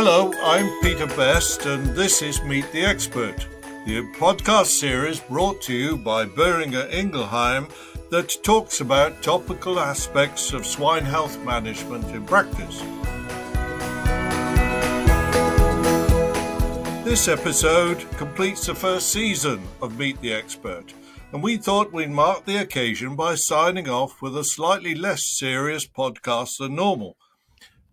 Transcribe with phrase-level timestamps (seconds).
[0.00, 3.48] Hello, I'm Peter Best, and this is Meet the Expert,
[3.84, 7.68] the podcast series brought to you by Boehringer Ingelheim
[8.12, 12.78] that talks about topical aspects of swine health management in practice.
[17.04, 20.94] This episode completes the first season of Meet the Expert,
[21.32, 25.88] and we thought we'd mark the occasion by signing off with a slightly less serious
[25.88, 27.16] podcast than normal.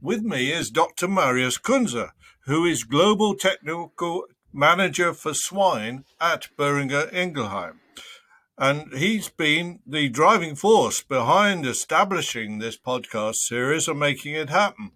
[0.06, 1.08] With me is Dr.
[1.08, 2.12] Marius Kunze,
[2.46, 7.80] who is Global Technical Manager for Swine at Boehringer Ingelheim.
[8.56, 14.92] And he's been the driving force behind establishing this podcast series and making it happen.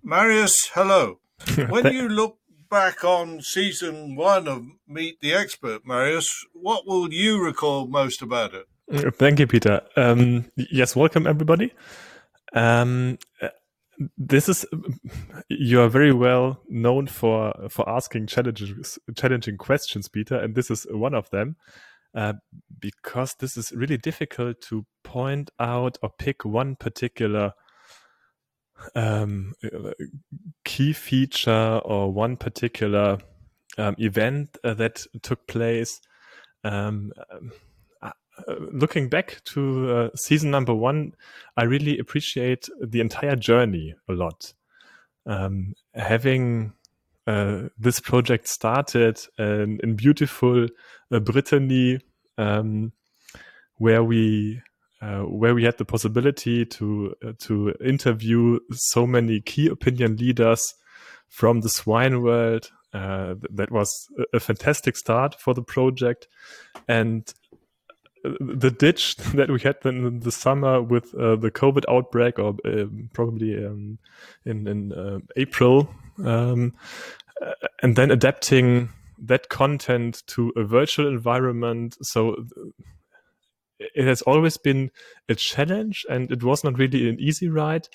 [0.00, 1.18] Marius, hello.
[1.68, 2.38] When you look
[2.70, 8.54] back on season one of Meet the Expert, Marius, what will you recall most about
[8.54, 8.68] it?
[9.16, 9.80] Thank you, Peter.
[9.96, 11.74] Um, yes, welcome everybody.
[12.52, 13.18] Um,
[14.16, 14.64] this is
[15.48, 18.82] you are very well known for for asking challenging
[19.16, 21.56] challenging questions, Peter, and this is one of them.
[22.14, 22.34] Uh,
[22.78, 27.52] because this is really difficult to point out or pick one particular
[28.94, 29.54] um,
[30.64, 33.16] key feature or one particular
[33.78, 36.00] um, event uh, that took place.
[36.64, 37.12] Um,
[38.38, 41.14] uh, looking back to uh, season number one,
[41.56, 44.54] I really appreciate the entire journey a lot.
[45.26, 46.72] Um, having
[47.26, 50.66] uh, this project started in, in beautiful
[51.10, 52.00] uh, Brittany,
[52.38, 52.92] um,
[53.76, 54.60] where we
[55.00, 60.74] uh, where we had the possibility to to interview so many key opinion leaders
[61.28, 62.70] from the swine world.
[62.92, 63.88] that was
[64.32, 66.26] a fantastic start for the project,
[66.88, 67.32] and
[68.22, 73.10] the ditch that we had in the summer with uh, the COVID outbreak, or um,
[73.12, 73.98] probably um,
[74.44, 75.88] in in uh, April,
[76.24, 76.74] um,
[77.44, 81.96] uh, and then adapting that content to a virtual environment.
[82.02, 82.84] So uh,
[83.78, 84.90] it has always been
[85.28, 87.88] a challenge, and it was not really an easy ride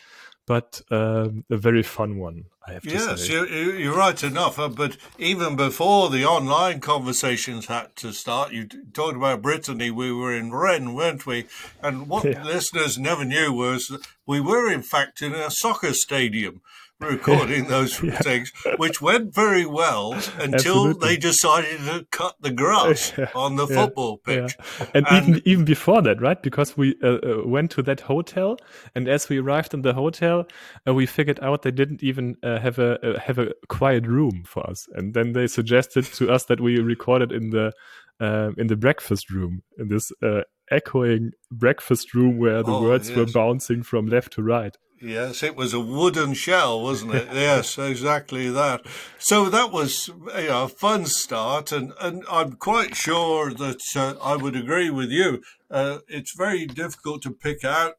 [0.47, 2.45] but um, a very fun one.
[2.67, 3.33] I have to yes, say.
[3.33, 4.59] Yes, you're right enough.
[4.59, 9.89] Uh, but even before the online conversations had to start, you talked about Brittany.
[9.89, 11.45] We were in Rennes, weren't we?
[11.81, 12.43] And what yeah.
[12.43, 16.61] listeners never knew was we were, in fact, in a soccer stadium
[16.99, 18.19] recording those yeah.
[18.19, 21.07] things, which went very well until Absolutely.
[21.07, 23.29] they decided to cut the grass yeah.
[23.35, 24.55] on the football pitch.
[24.93, 26.41] And, and, even even before that, right?
[26.41, 28.57] Because we uh, uh, went to that hotel,
[28.95, 30.47] and as we arrived in the hotel,
[30.87, 34.43] uh, we figured out they didn't even uh, have a uh, have a quiet room
[34.45, 37.71] for us, and then they suggested to us that we recorded in the
[38.19, 40.41] um, in the breakfast room in this uh,
[40.71, 43.17] echoing breakfast room where the oh, words yes.
[43.17, 44.75] were bouncing from left to right.
[44.99, 47.27] Yes, it was a wooden shell, wasn't it?
[47.33, 48.85] yes, exactly that.
[49.19, 54.15] So that was you know, a fun start, and, and I'm quite sure that uh,
[54.21, 55.43] I would agree with you.
[55.69, 57.95] Uh, it's very difficult to pick out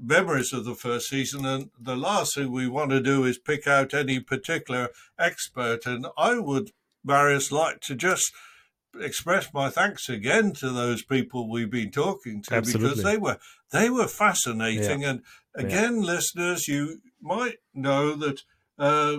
[0.00, 3.68] memories of the first season, and the last thing we want to do is pick
[3.68, 4.88] out any particular
[5.18, 5.86] expert.
[5.86, 6.72] And I would,
[7.04, 8.32] Marius, like to just
[9.00, 12.90] express my thanks again to those people we've been talking to Absolutely.
[12.90, 13.38] because they were
[13.70, 15.10] they were fascinating yeah.
[15.10, 15.22] and
[15.54, 16.06] again yeah.
[16.06, 18.42] listeners you might know that
[18.78, 19.18] uh,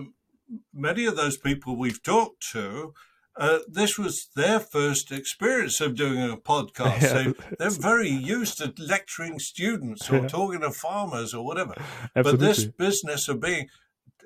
[0.74, 2.94] many of those people we've talked to
[3.36, 7.02] uh, this was their first experience of doing a podcast.
[7.02, 7.34] Yeah.
[7.58, 11.74] They, are very used to lecturing students or talking to farmers or whatever.
[12.16, 12.24] Absolutely.
[12.24, 13.70] But this business of being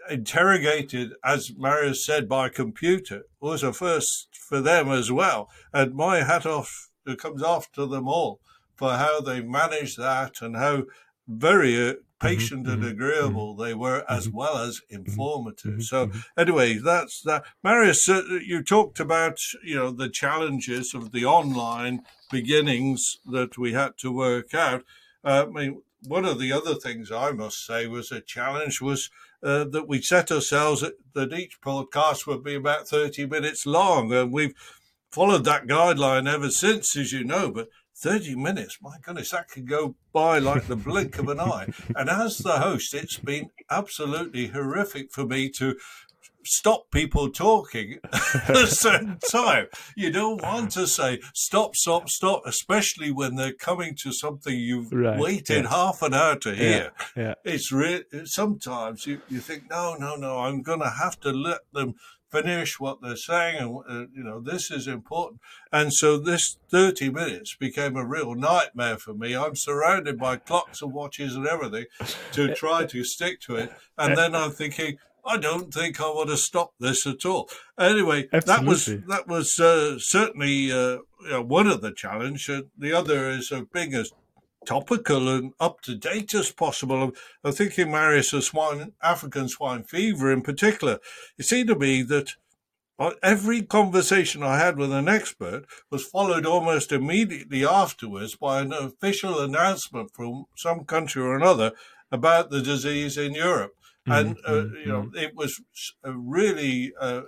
[0.10, 5.50] interrogated, as Marius said, by computer was a first for them as well.
[5.74, 8.40] And my hat off comes off to them all
[8.76, 10.84] for how they managed that and how
[11.28, 15.06] very uh, mm-hmm, patient mm-hmm, and agreeable mm-hmm, they were, as mm-hmm, well as mm-hmm,
[15.06, 15.72] informative.
[15.74, 17.44] Mm-hmm, so, anyway, that's that.
[17.64, 22.02] Marius, uh, you talked about you know the challenges of the online
[22.32, 24.84] beginnings that we had to work out.
[25.24, 29.10] Uh, I mean, one of the other things I must say was a challenge was
[29.44, 34.12] uh, that we set ourselves that each podcast would be about 30 minutes long.
[34.14, 34.54] And we've
[35.12, 37.52] followed that guideline ever since, as you know.
[37.52, 41.68] But 30 minutes, my goodness, that could go by like the blink of an eye.
[41.96, 45.76] And as the host, it's been absolutely horrific for me to
[46.48, 49.68] stop people talking at a certain time.
[49.96, 54.92] You don't want to say stop, stop, stop, especially when they're coming to something you've
[54.92, 56.92] right, waited half an hour to hear.
[57.16, 57.34] Yeah, yeah.
[57.44, 61.62] It's re- sometimes you, you think, no, no, no, I'm going to have to let
[61.74, 61.96] them
[62.30, 65.40] finish what they're saying and uh, you know this is important
[65.72, 70.82] and so this 30 minutes became a real nightmare for me i'm surrounded by clocks
[70.82, 71.86] and watches and everything
[72.32, 76.30] to try to stick to it and then i'm thinking I don't think I would
[76.30, 77.50] have stopped this at all.
[77.80, 78.44] Anyway, Absolutely.
[78.46, 82.50] that was that was uh, certainly uh, you know, one of the challenge.
[82.50, 84.12] Uh, the other is of being as
[84.66, 87.02] topical and up to date as possible.
[87.02, 87.14] I'm,
[87.44, 91.00] I'm thinking, Marius, of swine, African swine fever in particular.
[91.38, 92.34] It seemed to me that
[93.00, 98.74] uh, every conversation I had with an expert was followed almost immediately afterwards by an
[98.74, 101.72] official announcement from some country or another
[102.12, 103.76] about the disease in Europe.
[104.08, 105.62] And uh, Mhm, you know, it was
[106.04, 107.24] really uh,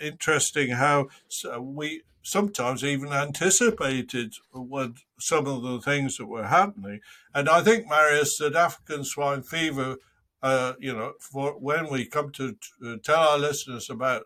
[0.00, 1.08] interesting how
[1.50, 7.00] uh, we sometimes even anticipated what some of the things that were happening.
[7.34, 9.96] And I think, Marius, that African swine fever,
[10.42, 14.24] uh, you know, for when we come to uh, tell our listeners about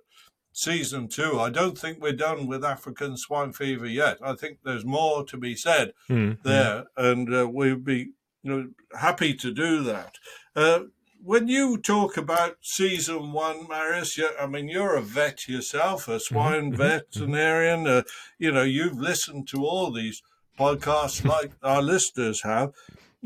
[0.52, 4.18] season two, I don't think we're done with African swine fever yet.
[4.22, 6.42] I think there's more to be said Mhm.
[6.42, 8.10] there, and uh, we'd be
[8.42, 8.68] you know,
[8.98, 10.16] happy to do that.
[10.54, 10.80] Uh,
[11.24, 16.70] when you talk about season one, Marius, I mean, you're a vet yourself, a swine
[16.70, 17.86] mhm, veterinarian.
[17.86, 18.02] Uh,
[18.38, 20.22] you know, you've listened to all these
[20.58, 22.72] podcasts like our listeners have.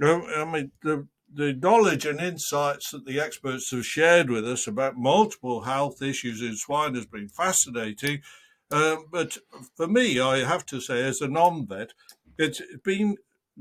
[0.01, 4.69] Uh, I mean, the, the knowledge and insights that the experts have shared with us
[4.69, 8.23] about multiple health issues in swine has been fascinating.
[8.71, 9.39] Um, but
[9.77, 11.95] for me, I have to say, as a non vet,
[12.39, 13.17] it's been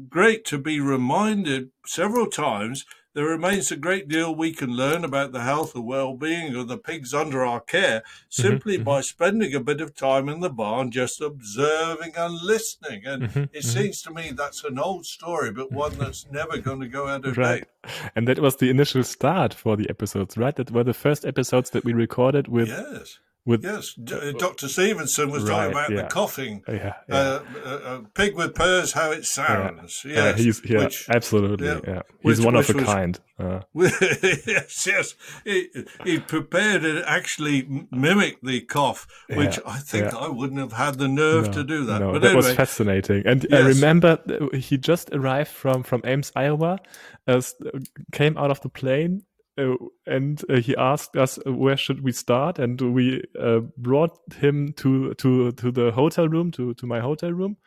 [0.09, 2.85] great to be reminded several times
[3.17, 6.77] there remains a great deal we can learn about the health and well-being of the
[6.77, 8.83] pigs under our care simply mhm.
[8.83, 13.49] by spending a bit of time in the barn just observing and listening and Mhm,
[13.51, 13.73] it mhm.
[13.73, 17.25] seems to me that's an old story but one that's never going to go out
[17.25, 17.65] of Right.
[17.83, 20.55] date And that was the initial start for the episodes, right?
[20.55, 23.17] That were the first episodes that we recorded with yes
[23.47, 26.01] with yes uh, dr stevenson was Right, talking about yeah.
[26.03, 27.15] the coughing yeah, yeah.
[27.15, 31.67] uh, a, a pig with PRRS how it sounds Uh, yes he's yeah, which absolutely.
[31.67, 33.19] yeah, Yeah, which- he's one of a was- kind.
[33.39, 35.13] Uh, yes, yes.
[35.45, 35.67] He,
[36.03, 40.17] he prepared to actually m- mimic the cough, which Yeah, I think yeah.
[40.17, 41.99] I wouldn't have had the nerve no, to do that.
[41.99, 43.21] no, but that was fascinating.
[43.27, 46.79] And I remember uh, he just arrived from from Ames, Iowa,
[47.27, 47.79] uh, uh,
[48.11, 49.21] came out of the plane.
[49.57, 49.75] Uh,
[50.05, 54.73] and uh, he asked us uh, where should we start, and we uh, brought him
[54.73, 57.57] to to to the hotel room, to to my hotel room,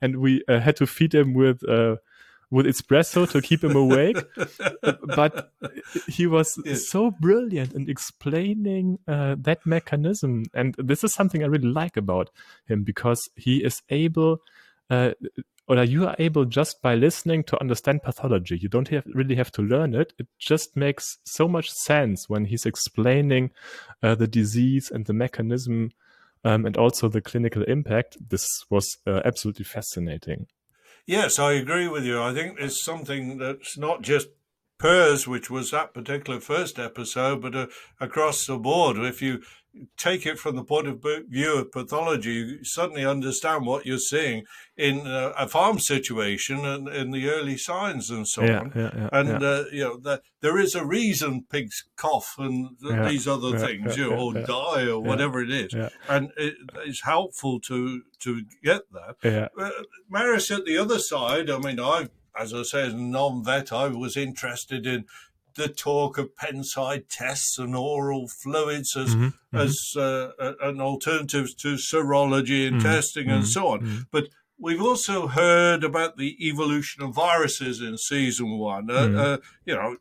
[0.00, 1.96] and we uh, had to feed him with uh,
[2.50, 4.16] with espresso to keep him awake.
[5.16, 5.50] but
[6.06, 6.74] he was Yeah.
[6.74, 12.30] so brilliant in explaining uh, that mechanism and this is something i really like about
[12.66, 14.38] him because he is able
[14.90, 15.10] uh,
[15.66, 19.50] or you are able just by listening to understand pathology you don't have, really have
[19.50, 23.50] to learn it it just makes so much sense when he's explaining
[24.02, 25.90] uh, the disease and the mechanism
[26.44, 30.46] um, and also the clinical impact this was uh, absolutely fascinating
[31.06, 32.20] yes, I agree with you.
[32.20, 34.28] I think it's something that's not just
[34.80, 37.66] PRRS, which was that particular first episode, but uh,
[38.00, 38.98] across the board.
[38.98, 39.42] If you
[39.96, 44.44] take it from the point of view of pathology, you suddenly understand what you're seeing
[44.76, 48.72] in uh, a farm situation and in the early signs and so yeah, on.
[48.74, 52.76] yeah, yeah, and uh, you know that there is a reason pigs cough and
[53.06, 55.74] these other things, you know, or die or whatever it is,
[56.08, 56.54] and it,
[56.84, 59.16] it's helpful to to get that.
[59.22, 59.48] yeah.
[59.58, 59.70] Uh,
[60.08, 63.88] Marius, at the other side, I mean, I, as I say, as a non-vet, I
[63.88, 65.04] was interested in
[65.56, 69.60] the talk of penside tests and oral fluids as Mhm, mhm.
[69.60, 73.80] as uh, an alternative to serology and Mhm, testing and mhm, so on.
[73.80, 74.06] mhm.
[74.10, 78.90] But we've also heard about the evolution of viruses in season one.
[78.90, 79.96] Uh, uh, you know,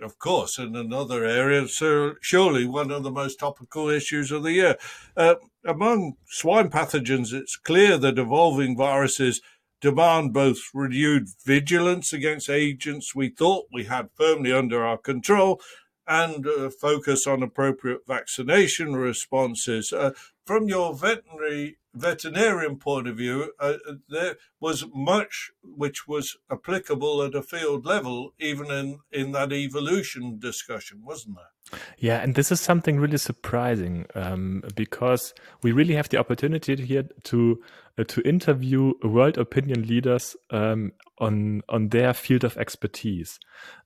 [0.00, 4.52] of course, in another area, so surely one of the most topical issues of the
[4.52, 4.76] year.
[5.16, 9.40] Uh, among swine pathogens, it's clear that evolving viruses
[9.82, 15.60] demand both renewed vigilance against agents we thought we had firmly under our control
[16.06, 19.92] and uh, focus on appropriate vaccination responses.
[19.92, 20.12] Uh,
[20.46, 23.74] from your veterinary veterinarian point of view, uh,
[24.08, 30.38] there was much which was applicable at a field level, even in, in that evolution
[30.38, 31.51] discussion, wasn't there?
[31.98, 37.04] Yeah, and this is something really surprising um, because we really have the opportunity here
[37.24, 37.62] to
[37.98, 43.38] uh, to interview world opinion leaders um, on on their field of expertise,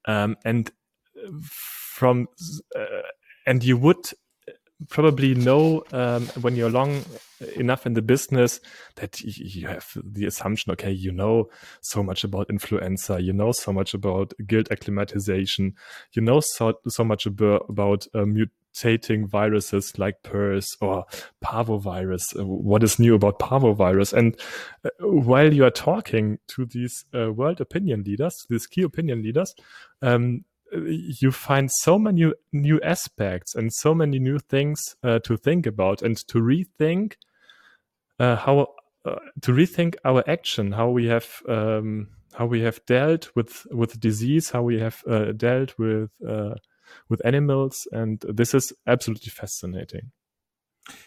[0.07, 0.71] um, and
[1.41, 2.29] from
[2.77, 3.03] uh,
[3.47, 4.11] and you would
[4.89, 7.03] probably know um, when you're long
[7.57, 8.61] enough in the business
[8.97, 11.49] that you have the assumption, okay, you know
[11.81, 15.75] so much about influenza, you know so much about gilt acclimatization,
[16.13, 21.05] you know so so much about, uh, mutating viruses like PRRS or
[21.43, 22.39] parvovirus.
[22.39, 24.13] Uh, what is new about parvovirus?
[24.13, 24.37] And
[24.85, 29.55] uh, while you are talking to these uh, world opinion leaders, these key opinion leaders,
[30.03, 30.45] um,
[30.85, 36.03] you find so many new aspects and so many new things uh, to think about
[36.03, 37.15] and to rethink
[38.19, 38.69] uh, how
[39.05, 44.01] uh, to rethink our action, how we have um, how we have dealt with with
[44.01, 46.55] disease, how we have uh, dealt with uh,
[47.09, 50.13] with animals, and this is absolutely fascinating.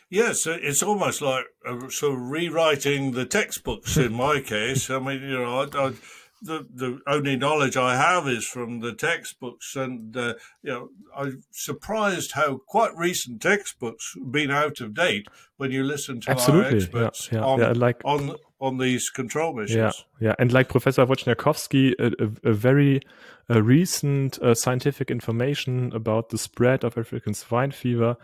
[0.10, 1.46] Yes, it's almost like
[1.90, 4.90] sort of rewriting the textbooks in my case.
[4.90, 5.94] I mean, you know, I, I
[6.42, 11.44] the the only knowledge I have is from the textbooks, and uh, you know I'm
[11.52, 15.28] surprised how quite recent textbooks have been out of date
[15.58, 16.72] when you listen to Absolutely.
[16.72, 20.06] our experts yeah, yeah, on, yeah, like, on on these control missions.
[20.20, 23.02] Yeah, yeah, and like Professor Wojciechowski, a, a, a very
[23.50, 28.16] uh, recent uh, scientific information about the spread of African swine fever.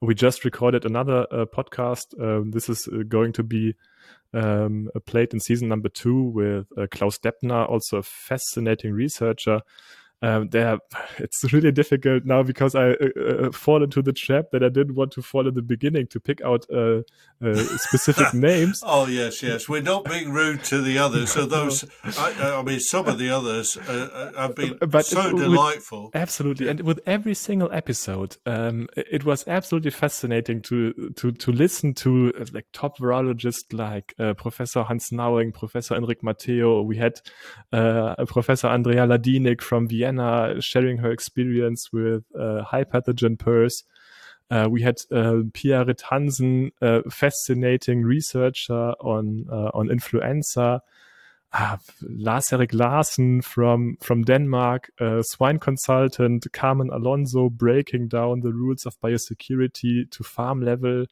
[0.00, 2.18] We just recorded another uh, podcast.
[2.20, 3.74] Um, this is uh, going to be
[4.34, 9.60] um, played in season number two with uh, Klaus Depner, also a fascinating researcher
[10.20, 10.78] um, there
[11.18, 14.96] it's really difficult now because I uh, uh, fall into the trap that I didn't
[14.96, 17.02] want to fall in the beginning to pick out uh,
[17.40, 18.82] uh specific names.
[18.84, 19.68] Oh yes, yes.
[19.68, 21.30] We're not being rude to the others.
[21.30, 25.30] So those, I, I mean, some of the others uh, uh, have been but so
[25.30, 26.10] delightful.
[26.14, 26.72] absolutely, yeah.
[26.72, 32.32] and with every single episode, um, it was absolutely fascinating to to to listen to
[32.52, 36.84] like top virologists like Professor Hans Nauwynck, Professor Enric Mateu.
[36.84, 37.20] We had
[38.26, 40.07] Professor Andrea Ladinig from Vienna
[40.60, 43.84] Sharing her experience with uh, high pathogen PRRS.
[44.50, 50.80] Uh, we had uh, Pia Ryt-Hansen, a fascinating researcher on uh, on influenza.
[51.52, 54.90] Uh, Lars Erik Larsen from from Denmark,
[55.22, 61.06] swine consultant Carmen Alonso breaking down the rules of biosecurity to farm level.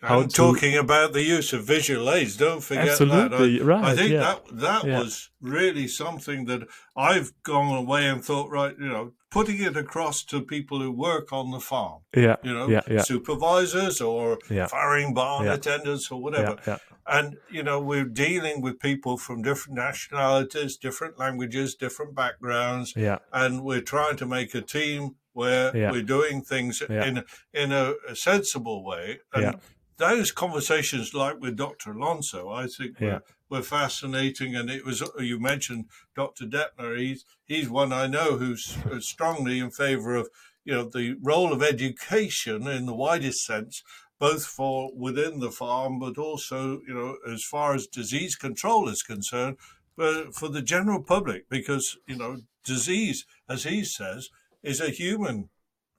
[0.00, 0.36] How and to...
[0.36, 3.64] talking about the use of visual aids, don't forget Absolutely, that.
[3.64, 4.18] I, right, I think yeah.
[4.20, 4.98] that that yeah.
[5.00, 10.24] was really something that I've gone away and thought, right, you know, putting it across
[10.24, 12.02] to people who work on the farm.
[12.16, 12.36] Yeah.
[12.42, 16.80] You know, yeah, supervisors or farrowing barn attendants or whatever.
[17.06, 22.92] And, you know, we're dealing with people from different nationalities, different languages, different backgrounds.
[22.94, 23.18] Yeah.
[23.32, 28.14] And we're trying to make a team where we're doing things in in a, a
[28.14, 29.20] sensible way.
[29.32, 29.52] And Yeah.
[29.98, 31.92] Those conversations, like with Dr.
[31.92, 33.20] Alonso, I think Yeah.
[33.50, 34.54] were, were fascinating.
[34.56, 36.46] And it was you mentioned Dr.
[36.46, 36.98] Depner.
[36.98, 40.28] He's he's one I know who's strongly in favour of
[40.64, 43.82] you know the role of education in the widest sense,
[44.18, 49.02] both for within the farm, but also you know as far as disease control is
[49.02, 49.56] concerned,
[49.96, 54.28] but for the general public, because you know disease, as he says,
[54.62, 55.48] is a human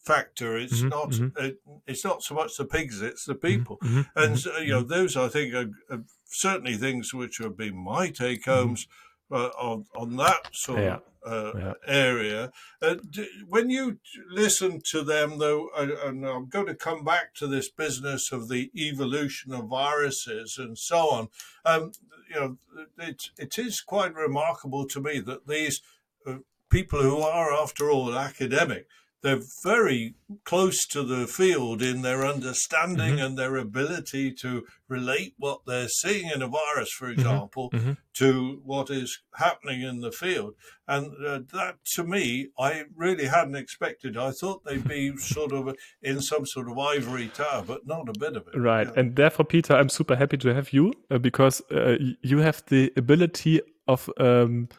[0.06, 0.58] factor.
[0.58, 1.10] It's Mhm, not.
[1.12, 1.38] mhm.
[1.40, 3.78] It, it's not so much the pigs; it's the people.
[3.84, 7.58] Mhm, And mhm, so, you know, those I think are, are certainly things which have
[7.58, 8.88] been my take homes
[9.32, 10.96] uh, on on that sort Yeah.
[10.96, 11.74] of uh, Yeah.
[11.86, 12.52] area.
[12.82, 17.48] Uh, d- when you listen to them, though, and I'm going to come back to
[17.48, 21.28] this business of the evolution of viruses and so on.
[21.66, 21.92] Um,
[22.30, 22.58] you know,
[22.98, 25.82] it it is quite remarkable to me that these
[26.26, 26.38] uh,
[26.70, 28.88] people who are, after all, academic
[29.22, 33.26] they're very close to the field in their understanding Mhm.
[33.26, 37.98] and their ability to relate what they're seeing in a virus, for example, mhm.
[38.14, 40.54] to what is happening in the field.
[40.88, 44.18] And uh, that, to me, I really hadn't expected.
[44.18, 48.18] I thought they'd be sort of in some sort of ivory tower, but not a
[48.18, 48.58] bit of it.
[48.58, 48.88] Right.
[48.88, 48.94] Yeah.
[48.96, 52.92] And therefore, Peter, I'm super happy to have you uh, because uh, you have the
[52.96, 54.70] ability of um,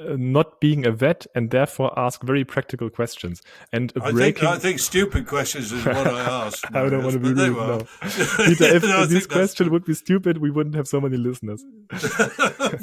[0.00, 3.42] not being a vet and therefore ask very practical questions
[3.72, 4.48] and I think breaking.
[4.48, 6.64] I think stupid questions is what I asked.
[6.72, 7.78] I don't want to be but rude now.
[8.46, 11.16] Peter, if, No, this think that's question would be stupid, we wouldn't have so many
[11.16, 11.64] listeners.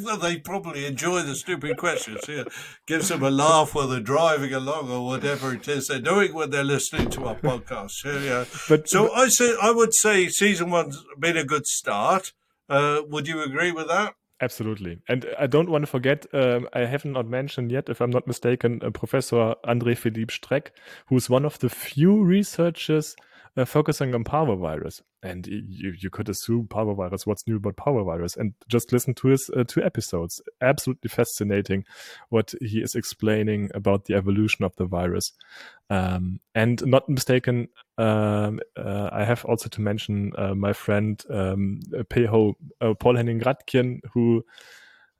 [0.03, 2.21] well, they probably enjoy the stupid questions.
[2.27, 2.43] Yeah,
[2.85, 6.49] gives them a laugh while they're driving along or whatever it is they're doing when
[6.49, 7.93] they're listening to our podcast.
[8.03, 8.45] Yeah.
[8.67, 12.33] But So I say I would say season one's been a good start.
[12.67, 14.15] Uh, would you agree with that?
[14.45, 14.99] Absolutely.
[15.07, 18.27] And I don't want to forget, um, I have not mentioned yet, if I'm not
[18.27, 20.67] mistaken, uh, Professor André Felipe Streck,
[21.07, 23.15] who's one of the few researchers
[23.57, 25.01] uh, focusing on parvovirus.
[25.23, 28.37] And you, you could assume parvovirus, what's new about parvovirus?
[28.37, 30.41] And just listen to his uh, two episodes.
[30.61, 31.85] Absolutely fascinating
[32.29, 35.31] what he is explaining about the evolution of the virus.
[35.89, 41.79] Um, and not mistaken, um, uh, I have also to mention uh, my friend um,
[42.09, 44.43] Peho, uh, Paul Henning Rathkjen, who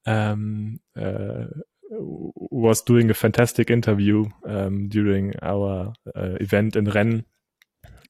[0.05, 1.45] um, uh,
[1.89, 7.23] was doing a fantastic interview um, during our uh, event in Rennes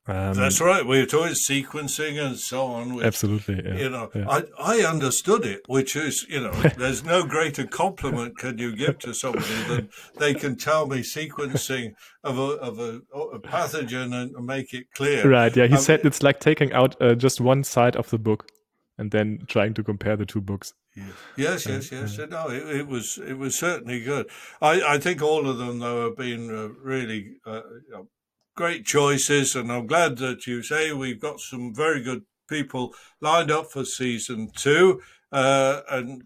[0.08, 0.86] Um, That's right.
[0.86, 2.96] We were talking sequencing and so on.
[2.96, 3.62] Which, absolutely.
[3.66, 3.76] Yeah.
[3.76, 4.30] You know, yeah.
[4.30, 9.00] I, I understood it, which is, you know, there's no greater compliment can you give
[9.00, 13.02] to somebody than they can tell me sequencing of a, of a,
[13.34, 15.28] a pathogen and make it clear.
[15.28, 15.56] Right.
[15.56, 15.66] Yeah.
[15.66, 18.48] He um, said it's like taking out uh, just one side of the book
[18.98, 20.74] and then trying to compare the two books.
[21.36, 22.18] Yes, yes, yes.
[22.18, 24.30] Uh, no, it, it, was it was certainly good.
[24.62, 27.62] I, I think all of them though have been uh, really uh,
[28.56, 33.52] great choices, and I'm glad that you say we've got some very good people lined
[33.52, 36.24] up for season two, uh, and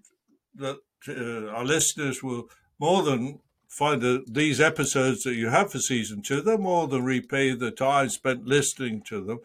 [0.56, 5.80] that uh, our listeners will more than find that these episodes that you have for
[5.80, 9.40] season two, they're more than repay the time spent listening to them.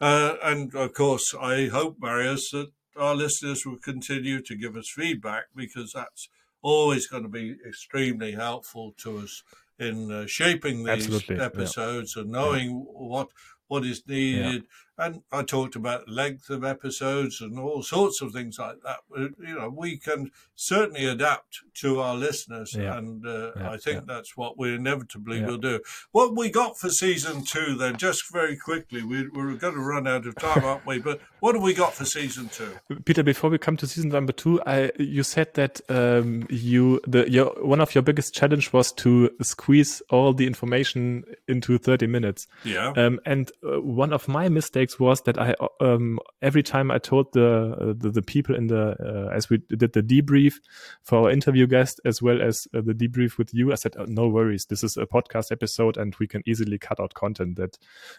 [0.00, 4.88] Uh, and of course, I hope, Marius, that our listeners will continue to give us
[4.88, 6.28] feedback because that's
[6.62, 9.42] always going to be extremely helpful to us
[9.78, 11.40] in uh, shaping these Absolutely.
[11.40, 12.22] episodes yeah.
[12.22, 12.76] and knowing yeah.
[12.76, 13.28] what
[13.68, 14.64] what is needed.
[14.98, 15.06] Yeah.
[15.06, 18.98] And I talked about length of episodes and all sorts of things like that.
[19.16, 22.96] You know, we can certainly adapt to our listeners, yeah.
[22.96, 23.70] and uh, yeah.
[23.70, 25.80] I think that's what we inevitably will do.
[26.12, 30.06] What we got for season two, then, just very quickly, we, we're going to run
[30.06, 30.98] out of time, aren't we?
[30.98, 32.72] But what have we got for season two?
[33.04, 37.30] Peter, before we come to season number two, I, you said that um, you the
[37.30, 42.46] your one of your biggest challenge was to squeeze all the information into thirty minutes.
[42.64, 42.92] Yeah.
[42.96, 47.32] Um, and uh, one of my mistakes was that I um, every time I told
[47.32, 50.54] the uh, the, the, people in the uh, as we did the debrief
[51.02, 54.04] for our interview guest as well as uh, the debrief with you, I said, oh,
[54.06, 57.78] "No worries, this is a podcast episode, and we can easily cut out content that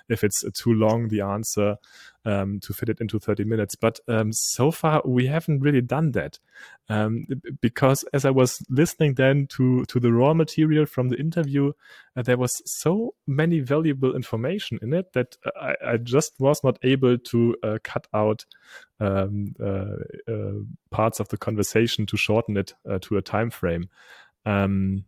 [0.10, 1.78] if it's too long, the answer
[2.28, 3.76] um, to fit it into 30 minutes.
[3.76, 6.38] But um, so far, we haven't really done that
[6.90, 7.26] um,
[7.62, 11.72] because as I was listening then to to the raw material from the interview,
[12.18, 16.78] uh, there was so many valuable information in it that I, I just was not
[16.84, 18.46] able to uh, cut out
[19.00, 20.60] um, uh, uh,
[20.92, 23.90] parts of the conversation to shorten it uh, to a time frame.
[24.46, 25.06] Um,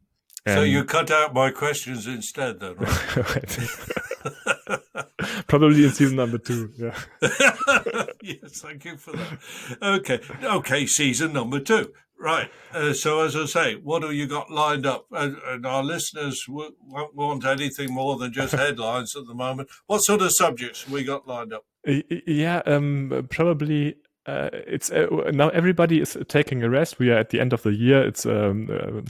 [0.48, 3.60] so you cut out my questions instead, then, right?
[5.48, 6.72] Probably in season number two.
[6.78, 6.98] Yeah.
[8.22, 9.40] yes, thank you for that.
[9.82, 11.94] Okay, okay, season number two.
[12.20, 12.52] Right.
[12.74, 15.06] Uh, so, as I say, what have you got lined up?
[15.12, 19.70] And, and our listeners w- won't want anything more than just headlines at the moment.
[19.88, 21.64] What sort of subjects we got lined up?
[21.86, 27.00] Yeah, um, probably uh, it's uh, now everybody is taking a rest.
[27.00, 28.04] We are at the end of the year.
[28.04, 29.02] It's um, uh, uh,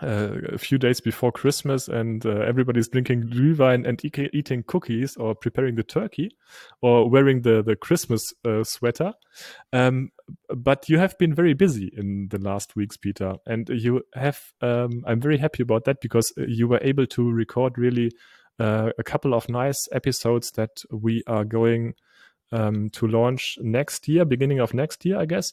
[0.00, 5.34] a few days before Christmas, and uh, everybody's drinking Glühwein and e- eating cookies, or
[5.34, 6.30] preparing the turkey,
[6.80, 9.12] or wearing the the Christmas uh, sweater.
[9.72, 10.10] Um,
[10.48, 14.40] but you have been very busy in the last weeks, Peter, and you have.
[14.60, 18.10] Um, I'm very happy about that because you were able to record really
[18.58, 21.94] uh, a couple of nice episodes that we are going
[22.52, 25.52] um, to launch next year, beginning of next year, I guess.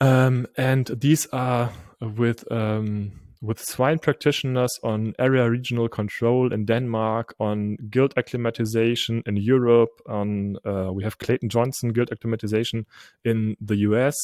[0.00, 7.34] Um, and these are with um, with swine practitioners on area regional control in Denmark,
[7.38, 12.86] on gilt acclimatization in Europe, on uh, we have Clayton Johnson gilt acclimatization
[13.24, 14.16] in the US.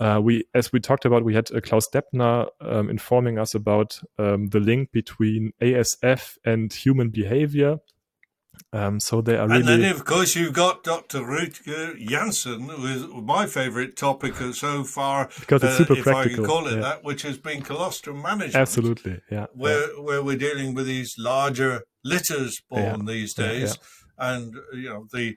[0.00, 4.00] Uh, we, as we talked about, we had uh, Klaus Depner um, informing us about
[4.18, 7.78] um, the link between ASF and human behavior
[8.72, 9.60] um, so they are really.
[9.60, 11.20] And then, of course, you've got Dr.
[11.20, 16.32] Rutger Jansen, with my favourite topic so far, because it's super uh, if practical.
[16.32, 16.80] I can call it yeah.
[16.80, 18.56] that, which has been colostrum management.
[18.56, 19.46] Absolutely, yeah.
[19.54, 20.02] Where yeah.
[20.02, 23.12] where we're dealing with these larger litters born yeah.
[23.12, 23.78] these days,
[24.18, 25.36] and you know the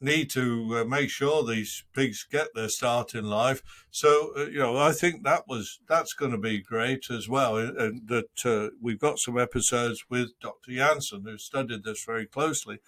[0.00, 3.62] need to uh, make sure these pigs get their start in life.
[3.90, 7.56] So uh, you know, I think that was that's going to be great as well.
[7.56, 10.72] And that uh, we've got some episodes with Dr.
[10.72, 12.78] Jansen who studied this very closely,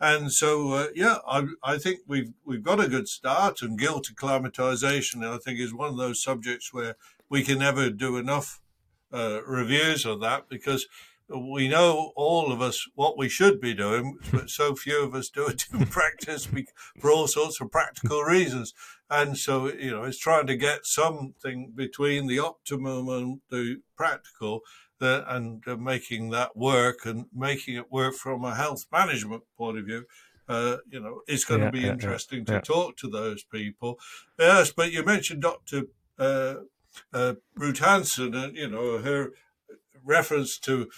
[0.00, 3.62] and so uh, yeah, I, I think we've we've got a good start.
[3.62, 6.96] And gilt acclimatization, I think, is one of those subjects where
[7.28, 8.60] we can never do enough
[9.12, 10.86] uh, reviews of that because
[11.28, 15.28] we know all of us what we should be doing, but so few of us
[15.28, 16.48] do it in practice
[16.98, 18.74] for all sorts of practical reasons.
[19.10, 24.60] And so, you know, it's trying to get something between the optimum and the practical
[25.00, 29.78] uh, and uh, making that work and making it work from a health management point
[29.78, 30.04] of view.
[30.48, 33.44] Uh, you know, it's going yeah, to be yeah, interesting yeah, to talk to those
[33.44, 33.98] people.
[34.38, 35.82] Yes, but you mentioned Dr.
[36.18, 36.54] Uh,
[37.12, 39.32] uh, Ryt-Hansen and, you know, her
[40.04, 40.88] reference to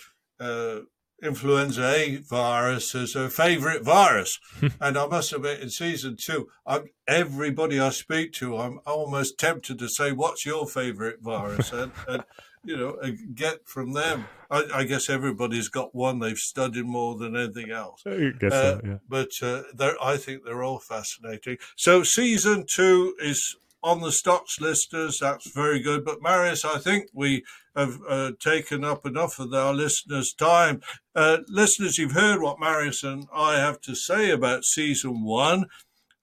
[0.40, 0.80] uh,
[1.22, 4.38] influenza A virus as her favourite virus.
[4.80, 9.78] and I must admit, in season two, I'm, everybody I speak to, I'm almost tempted
[9.78, 12.24] to say, "What's your favourite virus?" and, and
[12.64, 12.98] you know,
[13.34, 14.26] get from them.
[14.50, 18.02] I, I, guess everybody's got one they've studied more than anything else.
[18.06, 18.98] I guess uh, so, yeah.
[19.08, 21.56] But uh, I think they're all fascinating.
[21.76, 25.18] So season two is on the stocks listers.
[25.18, 26.04] That's very good.
[26.04, 30.82] But Marius, I think we have uh, taken up enough of our listeners' time.
[31.14, 35.66] Uh, listeners, you've heard what Marius and I have to say about season one.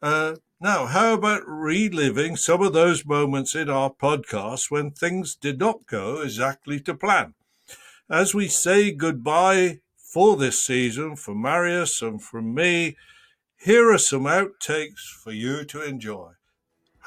[0.01, 5.59] Uh, now, how about reliving some of those moments in our podcast when things did
[5.59, 7.35] not go exactly to plan?
[8.09, 12.95] As we say goodbye for this season, for Marius and from me,
[13.59, 16.31] here are some outtakes for you to enjoy.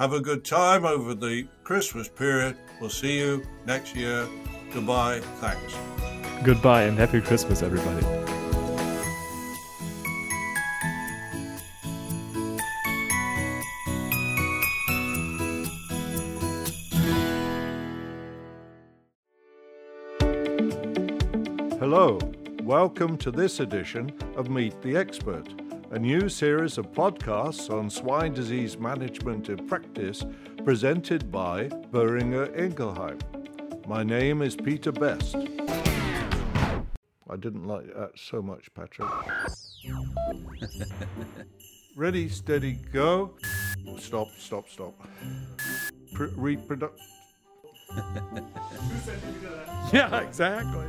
[0.01, 2.57] Have a good time over the Christmas period.
[2.81, 4.27] We'll see you next year.
[4.73, 5.21] Goodbye.
[5.43, 5.75] Thanks.
[6.43, 8.07] Goodbye and Happy Christmas, everybody.
[21.79, 22.19] Hello,
[22.63, 25.47] welcome to this edition of Meet the Expert
[25.93, 30.25] a new series of podcasts on swine disease management in practice
[30.65, 33.19] presented by Boehringer Ingelheim.
[33.89, 35.35] My name is Peter Best.
[35.35, 39.09] I didn't like that so much, Patrick.
[41.97, 43.35] Ready, steady, go.
[43.99, 44.95] Stop, stop, stop.
[46.15, 47.01] Pre- reproduct.
[49.93, 50.87] yeah, exactly.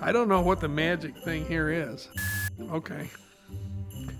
[0.00, 2.08] I don't know what the magic thing here is.
[2.60, 3.08] Okay.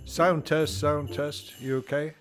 [0.05, 1.61] Sound test, sound test.
[1.61, 2.15] You okay?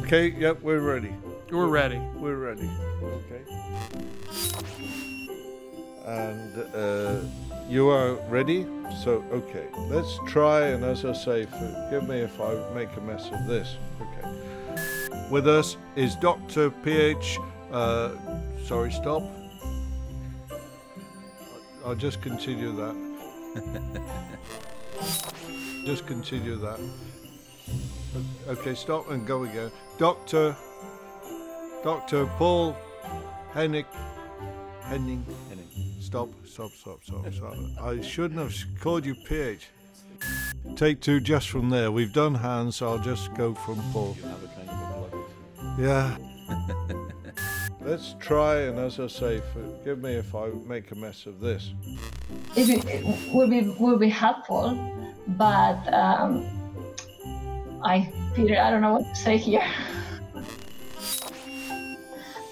[0.00, 1.14] Okay, yep, we're ready.
[1.50, 1.98] We're ready.
[2.16, 2.68] We're ready.
[3.02, 3.42] Okay.
[6.04, 7.20] And uh,
[7.68, 8.66] you are ready?
[9.02, 10.68] So, okay, let's try.
[10.68, 13.76] And as I say, forgive me if I make a mess of this.
[14.00, 15.28] Okay.
[15.30, 16.70] With us is Dr.
[16.70, 17.38] PH.
[17.70, 18.10] Uh,
[18.64, 19.22] sorry, stop.
[21.84, 23.94] I'll just continue that.
[25.84, 26.80] Just continue that.
[28.48, 29.70] Okay, stop and go again.
[29.98, 30.56] Doctor,
[31.82, 32.76] Doctor Paul
[33.54, 33.86] Hennig,
[34.82, 35.96] Henning, Henning.
[36.00, 37.54] Stop, stop, stop, stop, stop.
[37.80, 39.68] I shouldn't have called you PH.
[40.76, 41.90] Take two just from there.
[41.90, 44.16] We've done hands, so I'll just go from Paul.
[45.78, 46.16] Yeah.
[47.80, 51.72] Let's try, and as I say, forgive me if I make a mess of this.
[52.58, 54.74] It, it will be will be helpful,
[55.28, 56.44] but um,
[57.84, 59.62] I, Peter, I don't know what to say here.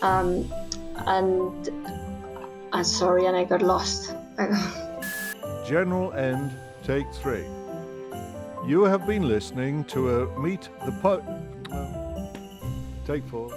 [0.03, 0.49] um,
[1.09, 1.71] and
[2.73, 4.15] I'm sorry, and I got lost.
[5.67, 6.53] General end,
[6.85, 7.45] take three.
[8.65, 11.21] You have been listening to a Meet the Po.
[13.05, 13.51] Take four.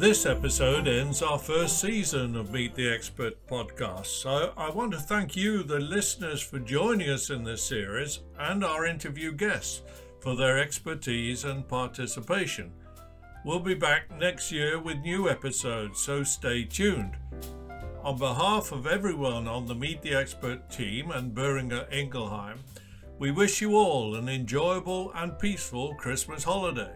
[0.00, 4.06] This episode ends our first season of Meet the Expert podcast.
[4.06, 8.64] So I want to thank you, the listeners, for joining us in this series and
[8.64, 9.82] our interview guests
[10.20, 12.72] for their expertise and participation.
[13.44, 17.18] We'll be back next year with new episodes, so stay tuned.
[18.02, 22.60] On behalf of everyone on the Meet the Expert team and Boehringer Ingelheim,
[23.18, 26.94] we wish you all an enjoyable and peaceful Christmas holiday.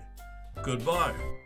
[0.62, 1.43] Goodbye.